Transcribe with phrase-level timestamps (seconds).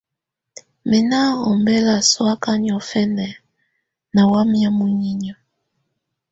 [0.89, 3.27] Mɛ̀ nɔ̀ ɔmbela sɔ̀áka niɔ̀fɛna
[4.13, 5.35] nà wamɛ̀á muninƴǝ́.